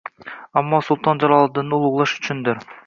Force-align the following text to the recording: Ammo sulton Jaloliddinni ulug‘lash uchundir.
Ammo 0.61 0.79
sulton 0.87 1.21
Jaloliddinni 1.25 1.81
ulug‘lash 1.81 2.21
uchundir. 2.23 2.69